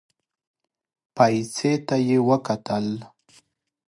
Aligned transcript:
پايڅې 1.15 1.71
ته 1.87 1.95
يې 2.07 2.17
وکتل. 2.29 2.87